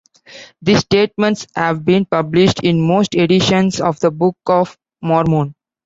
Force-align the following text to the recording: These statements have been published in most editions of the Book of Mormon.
These 0.63 0.79
statements 0.79 1.45
have 1.55 1.85
been 1.85 2.05
published 2.05 2.63
in 2.63 2.81
most 2.81 3.13
editions 3.13 3.79
of 3.79 3.99
the 3.99 4.09
Book 4.09 4.35
of 4.47 4.75
Mormon. 5.03 5.53